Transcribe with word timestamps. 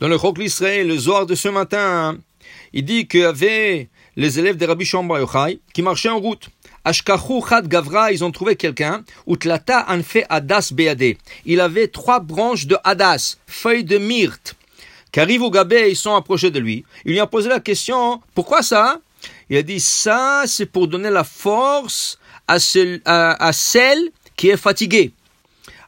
Dans 0.00 0.08
le 0.08 0.18
Chok 0.18 0.38
l'Israël, 0.38 0.88
le 0.88 0.98
Zohar 0.98 1.24
de 1.24 1.36
ce 1.36 1.48
matin, 1.48 2.18
il 2.72 2.84
dit 2.84 3.06
qu'il 3.06 3.20
y 3.20 3.24
avait 3.24 3.88
les 4.16 4.38
élèves 4.40 4.56
de 4.56 4.66
Rabbi 4.66 4.84
Shamba 4.84 5.20
Yochai 5.20 5.60
qui 5.72 5.82
marchaient 5.82 6.08
en 6.08 6.18
route. 6.18 6.48
Ashkachu 6.84 7.40
Chad 7.48 7.68
Gavra, 7.68 8.10
ils 8.12 8.24
ont 8.24 8.32
trouvé 8.32 8.56
quelqu'un, 8.56 9.04
Utlata 9.26 9.86
Anfe 9.88 10.18
Adas 10.28 10.72
Beade. 10.74 11.16
Il 11.46 11.60
avait 11.60 11.88
trois 11.88 12.18
branches 12.18 12.66
de 12.66 12.76
Hadas, 12.82 13.38
feuilles 13.46 13.84
de 13.84 13.98
myrte, 13.98 14.56
qui 15.12 15.20
arrivent 15.20 15.42
au 15.42 15.50
Gabé, 15.50 15.90
ils 15.90 15.96
sont 15.96 16.16
approchés 16.16 16.50
de 16.50 16.58
lui. 16.58 16.84
Il 17.04 17.12
lui 17.12 17.20
a 17.20 17.26
posé 17.26 17.48
la 17.48 17.60
question, 17.60 18.20
pourquoi 18.34 18.62
ça? 18.62 19.00
Il 19.48 19.56
a 19.56 19.62
dit, 19.62 19.80
ça, 19.80 20.42
c'est 20.46 20.66
pour 20.66 20.88
donner 20.88 21.10
la 21.10 21.24
force 21.24 22.18
à, 22.48 22.56
à 23.06 23.52
celle 23.52 24.10
qui 24.36 24.48
est 24.50 24.56
fatiguée. 24.56 25.12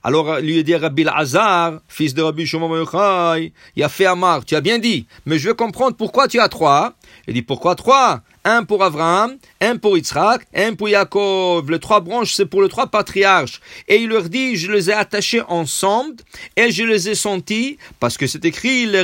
Alors 0.06 0.38
lui 0.38 0.62
dit 0.62 0.76
Rabbi 0.76 1.02
Lazar, 1.02 1.80
fils 1.88 2.14
de 2.14 2.22
Rabbi 2.22 2.46
Shimon 2.46 2.76
Yochai, 2.76 3.52
il 3.74 3.82
a 3.82 3.88
fait 3.88 4.06
Amar, 4.06 4.44
tu 4.44 4.54
as 4.54 4.60
bien 4.60 4.78
dit, 4.78 5.08
mais 5.24 5.36
je 5.36 5.48
veux 5.48 5.54
comprendre 5.54 5.96
pourquoi 5.96 6.28
tu 6.28 6.38
as 6.38 6.48
trois. 6.48 6.92
Il 7.26 7.34
dit 7.34 7.42
pourquoi 7.42 7.74
trois? 7.74 8.20
Un 8.46 8.64
pour 8.64 8.84
Abraham, 8.84 9.36
un 9.60 9.76
pour 9.76 9.96
Yitzhak, 9.98 10.46
un 10.54 10.74
pour 10.74 10.88
Yaakov. 10.88 11.68
Les 11.68 11.80
trois 11.80 12.00
branches, 12.00 12.32
c'est 12.32 12.46
pour 12.46 12.62
les 12.62 12.68
trois 12.68 12.86
patriarches. 12.86 13.60
Et 13.88 13.96
il 13.96 14.08
leur 14.08 14.28
dit, 14.28 14.56
je 14.56 14.70
les 14.70 14.88
ai 14.88 14.92
attachés 14.92 15.42
ensemble 15.48 16.14
et 16.56 16.70
je 16.70 16.84
les 16.84 17.08
ai 17.08 17.16
sentis 17.16 17.76
parce 17.98 18.16
que 18.16 18.28
c'est 18.28 18.44
écrit, 18.44 18.86
le 18.86 19.02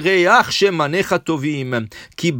qui 2.16 2.32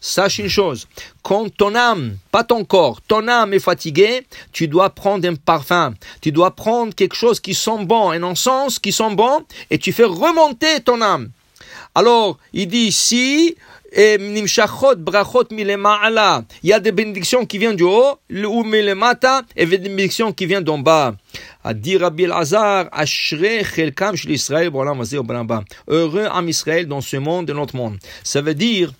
Sache 0.00 0.38
une 0.38 0.48
chose, 0.48 0.86
quand 1.22 1.56
ton 1.56 1.74
âme, 1.74 2.16
pas 2.30 2.44
ton 2.44 2.64
corps, 2.64 3.00
ton 3.02 3.26
âme 3.26 3.54
est 3.54 3.58
fatiguée, 3.58 4.24
tu 4.52 4.68
dois 4.68 4.90
prendre 4.90 5.28
un 5.28 5.34
parfum. 5.34 5.94
Tu 6.20 6.30
dois 6.30 6.52
prendre 6.52 6.94
quelque 6.94 7.16
chose 7.16 7.40
qui 7.40 7.54
sent 7.54 7.84
bon, 7.84 8.10
un 8.10 8.22
encens 8.22 8.78
qui 8.78 8.92
sent 8.92 9.16
bon, 9.16 9.42
et 9.70 9.78
tu 9.78 9.92
fais 9.92 10.04
remonter 10.04 10.80
ton 10.80 11.02
âme. 11.02 11.30
Alors, 11.96 12.36
il 12.52 12.68
dit 12.68 12.88
ici, 12.88 13.56
nimshachot 13.96 14.96
brachot 14.96 15.46
Il 15.50 16.38
y 16.62 16.72
a 16.72 16.80
des 16.80 16.92
bénédictions 16.92 17.46
qui 17.46 17.58
viennent 17.58 17.76
du 17.76 17.84
haut, 17.84 18.18
ou 18.30 18.62
milemata, 18.62 19.42
et 19.56 19.64
des 19.64 19.78
bénédictions 19.78 20.32
qui 20.32 20.46
viennent 20.46 20.64
d'en 20.64 20.78
bas. 20.78 21.14
A 21.64 21.74
dire 21.74 22.00
Rabbi 22.00 22.24
Elazar, 22.24 22.88
Ashre 22.92 23.64
chelkam 23.64 24.14
shel 24.14 24.32
Israël, 24.32 24.70
Heureux 25.88 26.26
en 26.26 26.46
Israël 26.46 26.86
dans 26.86 27.00
ce 27.00 27.16
monde 27.16 27.50
et 27.50 27.54
notre 27.54 27.76
monde. 27.76 27.96
Ça 28.22 28.40
veut 28.40 28.54
dire 28.54 28.92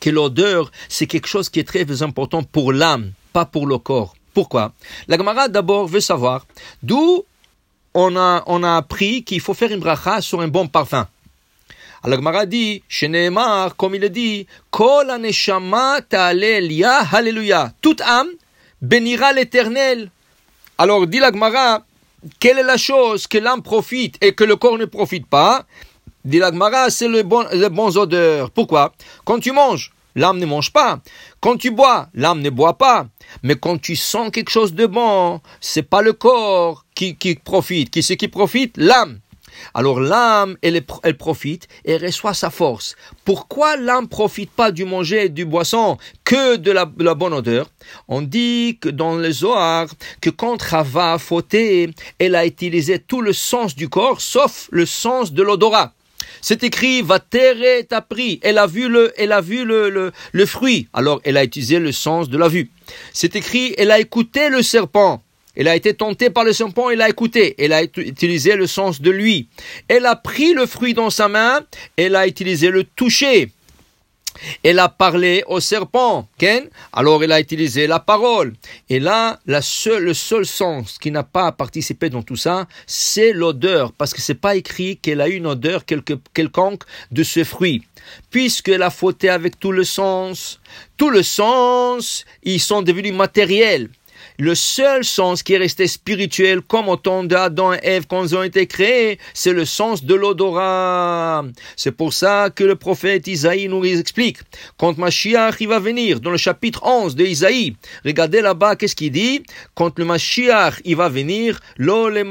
que 0.00 0.10
l'odeur, 0.10 0.70
c'est 0.88 1.06
quelque 1.06 1.28
chose 1.28 1.48
qui 1.48 1.60
est 1.60 1.64
très 1.64 2.02
important 2.02 2.42
pour 2.42 2.72
l'âme, 2.72 3.12
pas 3.32 3.44
pour 3.44 3.66
le 3.66 3.78
corps. 3.78 4.16
Pourquoi? 4.34 4.72
La 5.08 5.16
Gemara 5.16 5.48
d'abord 5.48 5.86
veut 5.86 6.00
savoir 6.00 6.46
d'où 6.82 7.24
on 7.94 8.16
a, 8.16 8.42
on 8.46 8.62
a 8.62 8.76
appris 8.76 9.24
qu'il 9.24 9.40
faut 9.40 9.54
faire 9.54 9.72
une 9.72 9.80
bracha 9.80 10.20
sur 10.20 10.40
un 10.40 10.48
bon 10.48 10.66
parfum. 10.66 11.06
Alors 12.06 12.20
Gemara 12.20 12.46
dit, 12.46 12.84
comme 13.76 13.96
il 13.96 14.04
a 14.04 14.08
dit, 14.08 14.46
Kol. 14.70 15.12
Toute 17.82 18.00
âme 18.00 18.28
bénira 18.80 19.32
l'éternel. 19.32 20.10
Alors 20.78 21.08
dit 21.08 21.18
la 21.18 21.32
Gemara, 21.32 21.82
quelle 22.38 22.60
est 22.60 22.62
la 22.62 22.76
chose 22.76 23.26
que 23.26 23.38
l'âme 23.38 23.60
profite 23.60 24.24
et 24.24 24.36
que 24.36 24.44
le 24.44 24.54
corps 24.54 24.78
ne 24.78 24.84
profite 24.84 25.26
pas 25.26 25.66
Dit 26.24 26.38
la 26.38 26.52
Gemara, 26.52 26.90
c'est 26.90 27.08
le 27.08 27.24
bon, 27.24 27.44
les 27.52 27.70
bons 27.70 27.98
odeurs. 27.98 28.52
Pourquoi? 28.52 28.92
Quand 29.24 29.40
tu 29.40 29.50
manges, 29.50 29.92
l'âme 30.14 30.38
ne 30.38 30.46
mange 30.46 30.72
pas. 30.72 31.00
Quand 31.40 31.56
tu 31.56 31.72
bois, 31.72 32.06
l'âme 32.14 32.40
ne 32.40 32.50
boit 32.50 32.78
pas. 32.78 33.08
Mais 33.42 33.56
quand 33.56 33.78
tu 33.82 33.96
sens 33.96 34.30
quelque 34.30 34.50
chose 34.50 34.74
de 34.74 34.86
bon, 34.86 35.40
c'est 35.60 35.82
pas 35.82 36.02
le 36.02 36.12
corps 36.12 36.84
qui, 36.94 37.16
qui 37.16 37.34
profite. 37.34 37.90
Qui 37.90 38.04
c'est 38.04 38.16
qui 38.16 38.28
profite? 38.28 38.76
L'âme. 38.76 39.18
Alors 39.74 40.00
l'âme, 40.00 40.56
elle, 40.62 40.82
profite 41.16 41.68
et 41.84 41.96
reçoit 41.96 42.34
sa 42.34 42.50
force. 42.50 42.96
Pourquoi 43.24 43.76
l'âme 43.76 44.08
profite 44.08 44.50
pas 44.50 44.70
du 44.70 44.84
manger 44.84 45.26
et 45.26 45.28
du 45.28 45.44
boisson 45.44 45.98
que 46.24 46.56
de 46.56 46.70
la, 46.70 46.84
bonne 46.86 47.32
odeur? 47.32 47.68
On 48.08 48.22
dit 48.22 48.78
que 48.80 48.88
dans 48.88 49.16
le 49.16 49.30
Zohar 49.30 49.86
que 50.20 50.30
quand 50.30 50.60
Rava 50.60 51.14
a 51.14 51.18
fauté, 51.18 51.90
elle 52.18 52.34
a 52.34 52.46
utilisé 52.46 52.98
tout 52.98 53.20
le 53.20 53.32
sens 53.32 53.74
du 53.74 53.88
corps 53.88 54.20
sauf 54.20 54.68
le 54.70 54.86
sens 54.86 55.32
de 55.32 55.42
l'odorat. 55.42 55.92
C'est 56.40 56.62
écrit, 56.64 57.02
va 57.02 57.18
terre 57.18 57.84
ta 57.88 58.00
pris. 58.00 58.38
Elle 58.42 58.58
a 58.58 58.66
vu 58.66 58.88
le, 58.88 59.12
elle 59.16 59.32
a 59.32 59.40
vu 59.40 59.64
le, 59.64 59.90
le, 59.90 60.12
le 60.32 60.46
fruit. 60.46 60.88
Alors, 60.92 61.20
elle 61.24 61.36
a 61.36 61.44
utilisé 61.44 61.78
le 61.78 61.92
sens 61.92 62.28
de 62.28 62.38
la 62.38 62.48
vue. 62.48 62.70
C'est 63.12 63.36
écrit, 63.36 63.74
elle 63.78 63.90
a 63.90 63.98
écouté 63.98 64.48
le 64.48 64.62
serpent. 64.62 65.22
Elle 65.56 65.68
a 65.68 65.76
été 65.76 65.94
tentée 65.94 66.30
par 66.30 66.44
le 66.44 66.52
serpent, 66.52 66.90
elle 66.90 67.02
a 67.02 67.08
écouté, 67.08 67.54
elle 67.58 67.72
a 67.72 67.82
utilisé 67.82 68.56
le 68.56 68.66
sens 68.66 69.00
de 69.00 69.10
lui. 69.10 69.48
Elle 69.88 70.06
a 70.06 70.16
pris 70.16 70.52
le 70.52 70.66
fruit 70.66 70.94
dans 70.94 71.10
sa 71.10 71.28
main, 71.28 71.60
elle 71.96 72.14
a 72.14 72.26
utilisé 72.26 72.70
le 72.70 72.84
toucher. 72.84 73.50
Elle 74.62 74.78
a 74.78 74.88
parlé 74.88 75.44
au 75.46 75.60
serpent, 75.60 76.28
Ken. 76.38 76.68
Alors 76.92 77.22
elle 77.24 77.32
a 77.32 77.40
utilisé 77.40 77.86
la 77.86 78.00
parole. 78.00 78.54
Et 78.88 79.00
là, 79.00 79.40
le 79.46 79.60
seul 80.14 80.46
sens 80.46 80.98
qui 80.98 81.10
n'a 81.10 81.22
pas 81.22 81.52
participé 81.52 82.10
dans 82.10 82.22
tout 82.22 82.36
ça, 82.36 82.66
c'est 82.86 83.32
l'odeur, 83.32 83.92
parce 83.92 84.12
que 84.12 84.20
c'est 84.20 84.34
pas 84.34 84.56
écrit 84.56 84.98
qu'elle 84.98 85.20
a 85.20 85.28
une 85.28 85.46
odeur 85.46 85.84
quelconque 85.86 86.82
de 87.10 87.22
ce 87.22 87.44
fruit. 87.44 87.82
Puisqu'elle 88.30 88.82
a 88.82 88.90
fauté 88.90 89.28
avec 89.28 89.58
tout 89.58 89.72
le 89.72 89.84
sens, 89.84 90.60
tout 90.96 91.10
le 91.10 91.22
sens, 91.22 92.24
ils 92.42 92.60
sont 92.60 92.82
devenus 92.82 93.14
matériels. 93.14 93.88
Le 94.38 94.54
seul 94.54 95.04
sens 95.04 95.42
qui 95.42 95.54
est 95.54 95.58
resté 95.58 95.86
spirituel, 95.86 96.60
comme 96.60 96.88
au 96.88 96.96
temps 96.96 97.24
d'Adam 97.24 97.72
et 97.72 97.78
Ève 97.82 98.06
quand 98.06 98.22
ils 98.24 98.36
ont 98.36 98.42
été 98.42 98.66
créés, 98.66 99.18
c'est 99.32 99.52
le 99.52 99.64
sens 99.64 100.04
de 100.04 100.14
l'odorat. 100.14 101.44
C'est 101.76 101.92
pour 101.92 102.12
ça 102.12 102.50
que 102.54 102.64
le 102.64 102.76
prophète 102.76 103.26
Isaïe 103.26 103.68
nous 103.68 103.84
explique. 103.84 104.38
Quand 104.76 104.98
Mashiach 104.98 105.56
il 105.60 105.68
va 105.68 105.78
venir, 105.78 106.20
dans 106.20 106.30
le 106.30 106.36
chapitre 106.36 106.80
11 106.84 107.16
de 107.16 107.24
Isaïe, 107.24 107.76
regardez 108.04 108.42
là-bas, 108.42 108.76
qu'est-ce 108.76 108.94
qu'il 108.94 109.12
dit? 109.12 109.42
Quand 109.74 109.98
le 109.98 110.04
Mashiach 110.04 110.80
il 110.84 110.96
va 110.96 111.08
venir, 111.08 111.58
lo 111.78 112.08
le. 112.10 112.26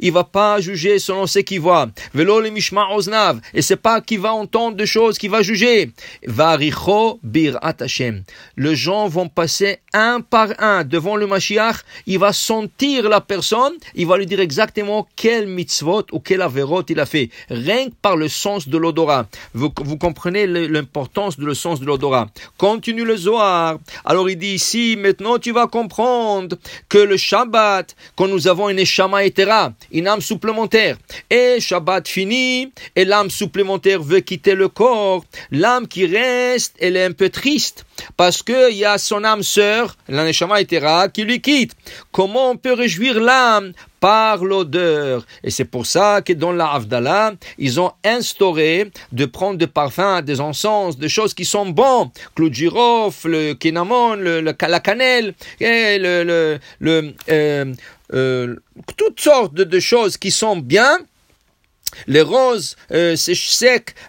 Il 0.00 0.12
va 0.12 0.24
pas 0.24 0.60
juger 0.60 0.98
selon 0.98 1.26
ce 1.26 1.38
qu'il 1.40 1.60
voit. 1.60 1.88
Velo 2.12 2.40
le 2.40 2.50
mishma. 2.50 2.88
Et 3.52 3.62
c'est 3.62 3.76
pas 3.76 4.00
qu'il 4.00 4.20
va 4.20 4.32
entendre 4.32 4.76
des 4.76 4.86
choses 4.86 5.18
qu'il 5.18 5.30
va 5.30 5.42
juger. 5.42 5.92
Varicho. 6.26 7.20
Les 8.56 8.76
gens 8.76 9.08
vont 9.08 9.28
passer 9.28 9.78
un 9.92 10.20
par 10.28 10.48
un 10.58 10.84
devant 10.84 11.16
le 11.16 11.26
Mashiach, 11.26 11.76
il 12.06 12.18
va 12.18 12.32
sentir 12.32 13.08
la 13.08 13.20
personne, 13.20 13.74
il 13.94 14.06
va 14.06 14.16
lui 14.16 14.26
dire 14.26 14.40
exactement 14.40 15.06
quel 15.16 15.46
mitzvot 15.46 16.06
ou 16.12 16.20
quel 16.20 16.42
averot 16.42 16.84
il 16.88 17.00
a 17.00 17.06
fait, 17.06 17.30
rien 17.48 17.86
que 17.86 17.94
par 18.02 18.16
le 18.16 18.28
sens 18.28 18.68
de 18.68 18.78
l'odorat. 18.78 19.26
Vous, 19.54 19.72
vous 19.76 19.98
comprenez 19.98 20.46
l'importance 20.46 21.38
de 21.38 21.44
le 21.44 21.54
sens 21.54 21.80
de 21.80 21.86
l'odorat. 21.86 22.28
Continue 22.58 23.04
le 23.04 23.16
Zohar. 23.16 23.78
Alors 24.04 24.28
il 24.28 24.36
dit 24.36 24.54
ici, 24.54 24.96
maintenant 24.98 25.38
tu 25.38 25.52
vas 25.52 25.66
comprendre 25.66 26.56
que 26.88 26.98
le 26.98 27.16
Shabbat, 27.16 27.94
quand 28.16 28.28
nous 28.28 28.48
avons 28.48 28.68
une 28.68 28.78
Eshama 28.78 29.24
Etera, 29.24 29.72
une 29.92 30.08
âme 30.08 30.20
supplémentaire, 30.20 30.96
et 31.30 31.60
Shabbat 31.60 32.08
fini, 32.08 32.72
et 32.96 33.04
l'âme 33.04 33.30
supplémentaire 33.30 34.02
veut 34.02 34.20
quitter 34.20 34.54
le 34.54 34.68
corps, 34.68 35.24
l'âme 35.50 35.88
qui 35.88 36.06
reste, 36.06 36.74
elle 36.80 36.96
est 36.96 37.04
un 37.04 37.12
peu 37.12 37.28
triste, 37.28 37.84
parce 38.16 38.42
qu'il 38.42 38.74
y 38.74 38.84
a 38.84 38.98
son 38.98 39.24
âme 39.24 39.42
sœur, 39.42 39.96
l'aneshama 40.14 40.60
etera, 40.60 41.08
qui 41.08 41.24
lui 41.24 41.40
quitte. 41.40 41.72
Comment 42.12 42.50
on 42.50 42.56
peut 42.56 42.72
réjouir 42.72 43.20
l'âme 43.20 43.72
par 44.00 44.44
l'odeur? 44.44 45.26
Et 45.42 45.50
c'est 45.50 45.64
pour 45.64 45.86
ça 45.86 46.22
que 46.22 46.32
dans 46.32 46.52
la 46.52 46.72
Havdalah, 46.72 47.34
ils 47.58 47.80
ont 47.80 47.92
instauré 48.04 48.90
de 49.12 49.26
prendre 49.26 49.58
des 49.58 49.66
parfums, 49.66 50.22
des 50.22 50.40
encens, 50.40 50.96
des 50.96 51.08
choses 51.08 51.34
qui 51.34 51.44
sont 51.44 51.66
bons. 51.66 52.10
Clou 52.34 52.48
le 52.48 53.52
kinamon, 53.54 54.14
le, 54.14 54.40
la 54.40 54.80
cannelle, 54.80 55.34
et 55.60 55.98
le, 55.98 56.58
le, 56.80 57.14
euh, 57.28 57.74
euh, 58.12 58.56
toutes 58.96 59.20
sortes 59.20 59.54
de, 59.54 59.80
choses 59.80 60.16
qui 60.16 60.30
sont 60.30 60.56
bien 60.56 60.98
les 62.06 62.22
roses 62.22 62.76
euh, 62.92 63.16
c'est 63.16 63.34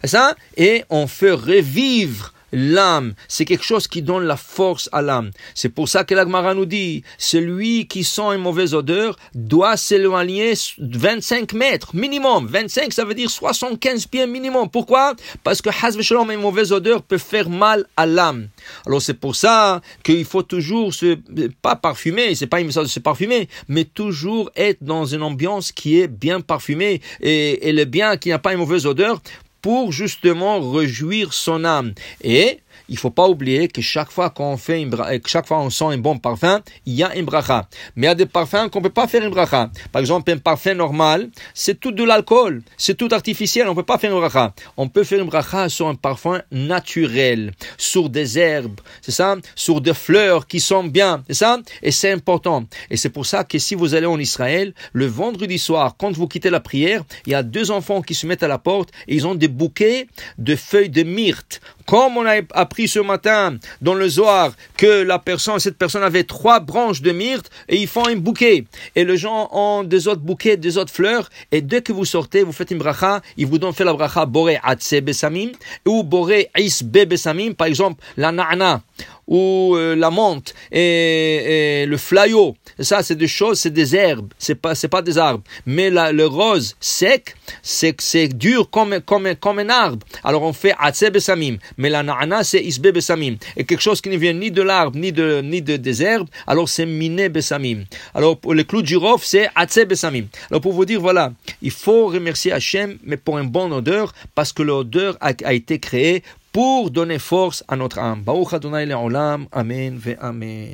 ça, 0.03 0.35
et 0.57 0.83
on 0.89 1.07
fait 1.07 1.31
revivre 1.31 2.33
l'âme. 2.55 3.13
C'est 3.27 3.45
quelque 3.45 3.65
chose 3.65 3.87
qui 3.87 4.01
donne 4.01 4.23
la 4.23 4.37
force 4.37 4.89
à 4.91 5.01
l'âme. 5.01 5.31
C'est 5.53 5.69
pour 5.69 5.89
ça 5.89 6.03
que 6.05 6.15
l'Agmara 6.15 6.53
nous 6.53 6.65
dit, 6.65 7.03
celui 7.17 7.87
qui 7.87 8.03
sent 8.03 8.33
une 8.33 8.41
mauvaise 8.41 8.73
odeur 8.73 9.17
doit 9.35 9.77
s'éloigner 9.77 10.53
25 10.79 11.53
mètres 11.53 11.95
minimum. 11.95 12.47
25, 12.47 12.93
ça 12.93 13.03
veut 13.03 13.13
dire 13.13 13.29
75 13.29 14.07
pieds 14.07 14.25
minimum. 14.25 14.69
Pourquoi? 14.69 15.15
Parce 15.43 15.61
que 15.61 15.69
Shalom, 16.01 16.31
une 16.31 16.39
mauvaise 16.39 16.71
odeur 16.71 17.03
peut 17.03 17.17
faire 17.17 17.49
mal 17.49 17.85
à 17.97 18.05
l'âme. 18.05 18.47
Alors 18.85 19.01
c'est 19.01 19.13
pour 19.13 19.35
ça 19.35 19.81
qu'il 20.03 20.23
faut 20.25 20.43
toujours 20.43 20.93
se, 20.93 21.17
pas 21.61 21.75
parfumer, 21.75 22.35
c'est 22.35 22.47
pas 22.47 22.61
une 22.61 22.67
message 22.67 22.85
de 22.85 22.89
se 22.89 22.99
parfumer, 22.99 23.49
mais 23.67 23.83
toujours 23.83 24.49
être 24.55 24.81
dans 24.81 25.05
une 25.05 25.23
ambiance 25.23 25.71
qui 25.71 25.99
est 25.99 26.07
bien 26.07 26.39
parfumée 26.39 27.01
et 27.21 27.71
le 27.73 27.83
bien 27.85 28.15
qui 28.17 28.29
n'a 28.29 28.39
pas 28.39 28.53
une 28.53 28.59
mauvaise 28.59 28.85
odeur 28.85 29.21
pour 29.65 29.91
justement 29.91 30.59
réjouir 30.71 31.33
son 31.33 31.65
âme. 31.65 31.95
Et 32.21 32.59
il 32.89 32.97
faut 32.97 33.09
pas 33.09 33.27
oublier 33.27 33.67
que 33.67 33.81
chaque 33.81 34.11
fois 34.11 34.29
qu'on 34.29 34.57
fait 34.57 34.81
une 34.81 34.95
chaque 35.25 35.47
fois 35.47 35.59
on 35.59 35.69
sent 35.69 35.85
un 35.85 35.97
bon 35.97 36.17
parfum, 36.17 36.61
il 36.85 36.93
y 36.93 37.03
a 37.03 37.15
une 37.15 37.25
bracha. 37.25 37.67
Mais 37.95 38.07
il 38.07 38.09
y 38.09 38.11
a 38.11 38.15
des 38.15 38.25
parfums 38.25 38.69
qu'on 38.71 38.81
peut 38.81 38.89
pas 38.89 39.07
faire 39.07 39.23
une 39.23 39.29
bracha. 39.29 39.69
Par 39.91 39.99
exemple, 39.99 40.31
un 40.31 40.37
parfum 40.37 40.73
normal, 40.73 41.29
c'est 41.53 41.79
tout 41.79 41.91
de 41.91 42.03
l'alcool, 42.03 42.61
c'est 42.77 42.95
tout 42.95 43.09
artificiel, 43.11 43.67
on 43.67 43.75
peut 43.75 43.83
pas 43.83 43.97
faire 43.97 44.11
une 44.11 44.19
bracha. 44.19 44.53
On 44.77 44.87
peut 44.87 45.03
faire 45.03 45.19
une 45.19 45.27
bracha 45.27 45.69
sur 45.69 45.87
un 45.87 45.95
parfum 45.95 46.41
naturel, 46.51 47.53
sur 47.77 48.09
des 48.09 48.37
herbes, 48.37 48.79
c'est 49.01 49.11
ça, 49.11 49.35
sur 49.55 49.81
des 49.81 49.93
fleurs 49.93 50.47
qui 50.47 50.59
sont 50.59 50.83
bien, 50.83 51.23
c'est 51.27 51.35
ça, 51.35 51.59
et 51.81 51.91
c'est 51.91 52.11
important. 52.11 52.65
Et 52.89 52.97
c'est 52.97 53.09
pour 53.09 53.25
ça 53.25 53.43
que 53.43 53.57
si 53.59 53.75
vous 53.75 53.95
allez 53.95 54.05
en 54.05 54.19
Israël, 54.19 54.73
le 54.93 55.05
vendredi 55.05 55.57
soir, 55.57 55.95
quand 55.97 56.11
vous 56.11 56.27
quittez 56.27 56.49
la 56.49 56.59
prière, 56.59 57.03
il 57.25 57.31
y 57.31 57.35
a 57.35 57.43
deux 57.43 57.71
enfants 57.71 58.01
qui 58.01 58.13
se 58.13 58.27
mettent 58.27 58.43
à 58.43 58.47
la 58.47 58.57
porte 58.57 58.89
et 59.07 59.15
ils 59.15 59.27
ont 59.27 59.35
des 59.35 59.47
bouquets 59.47 60.07
de 60.37 60.55
feuilles 60.55 60.89
de 60.89 61.03
myrte. 61.03 61.61
Comme 61.85 62.17
on 62.17 62.25
a 62.25 62.64
appris 62.65 62.87
ce 62.87 62.99
matin 62.99 63.57
dans 63.81 63.93
le 63.93 64.07
Zohar 64.09 64.51
que 64.75 65.03
la 65.03 65.19
personne, 65.19 65.59
cette 65.59 65.77
personne 65.77 66.01
avait 66.01 66.23
trois 66.23 66.59
branches 66.59 67.01
de 67.01 67.11
myrte 67.11 67.51
et 67.69 67.77
ils 67.77 67.87
font 67.87 68.07
un 68.07 68.15
bouquet. 68.15 68.65
Et 68.95 69.05
les 69.05 69.17
gens 69.17 69.49
ont 69.51 69.83
des 69.83 70.07
autres 70.07 70.25
bouquets, 70.29 70.57
des 70.57 70.79
autres 70.79 70.91
fleurs. 70.91 71.29
Et 71.51 71.61
dès 71.61 71.81
que 71.83 71.93
vous 71.93 72.05
sortez, 72.05 72.41
vous 72.41 72.51
faites 72.51 72.71
une 72.71 72.79
bracha, 72.79 73.21
ils 73.37 73.45
vous 73.45 73.59
donnent 73.59 73.73
fait 73.79 73.83
la 73.83 73.93
bracha 73.93 74.25
Boré 74.25 74.57
Atse 74.63 74.95
Besamim 74.95 75.51
ou 75.85 76.03
Boré 76.03 76.49
Isbe 76.57 77.05
Besamim, 77.05 77.53
par 77.53 77.67
exemple 77.67 78.03
la 78.17 78.31
na'na 78.31 78.81
ou 79.27 79.75
euh, 79.75 79.95
la 79.95 80.11
menthe 80.11 80.53
et, 80.71 81.85
le 81.87 81.97
flayo. 81.97 82.55
Ça, 82.79 83.03
c'est 83.03 83.15
des 83.15 83.27
choses, 83.27 83.59
c'est 83.59 83.71
des 83.71 83.95
herbes. 83.95 84.31
C'est 84.37 84.55
pas, 84.55 84.75
c'est 84.75 84.87
pas 84.87 85.01
des 85.01 85.17
arbres. 85.17 85.43
Mais 85.65 85.89
la, 85.89 86.11
le 86.11 86.25
rose 86.25 86.75
sec, 86.79 87.35
c'est, 87.61 87.99
c'est 88.01 88.27
dur 88.27 88.69
comme, 88.69 88.99
comme, 89.01 89.35
comme 89.35 89.59
un 89.59 89.69
arbre. 89.69 90.05
Alors 90.23 90.43
on 90.43 90.53
fait 90.53 90.73
atse 90.77 91.05
besamim. 91.11 91.57
Mais 91.77 91.89
la 91.89 92.03
na'ana, 92.03 92.43
c'est 92.43 92.63
isbe 92.63 92.87
besamim. 92.91 93.35
Et 93.57 93.63
quelque 93.63 93.81
chose 93.81 94.01
qui 94.01 94.09
ne 94.09 94.17
vient 94.17 94.33
ni 94.33 94.51
de 94.51 94.61
l'arbre, 94.61 94.97
ni 94.97 95.11
de, 95.11 95.41
ni 95.41 95.61
de, 95.61 95.77
des 95.77 96.03
herbes, 96.03 96.27
alors 96.47 96.69
c'est 96.69 96.85
miné 96.85 97.29
besamim. 97.29 97.83
Alors 98.13 98.37
pour 98.37 98.53
le 98.53 98.63
clou 98.63 98.81
de 98.81 98.87
girofle, 98.87 99.25
c'est 99.25 99.49
atse 99.55 99.79
besamim. 99.87 100.25
Alors 100.49 100.61
pour 100.61 100.73
vous 100.73 100.85
dire, 100.85 100.99
voilà, 100.99 101.31
il 101.61 101.71
faut 101.71 102.07
remercier 102.07 102.51
Hachem, 102.51 102.97
mais 103.03 103.17
pour 103.17 103.37
une 103.39 103.49
bonne 103.49 103.73
odeur, 103.73 104.13
parce 104.35 104.53
que 104.53 104.63
l'odeur 104.63 105.17
a, 105.21 105.31
a 105.43 105.53
été 105.53 105.79
créée 105.79 106.23
pour 106.55 106.89
donner 106.89 107.19
force 107.19 107.65
à 107.67 107.75
notre 107.75 107.99
âme. 107.99 108.21
Baruch 108.23 108.53
Adonai 108.53 108.85
Le'olam. 108.85 109.47
Amen 109.51 109.97
ve 109.97 110.15
Amen. 110.21 110.63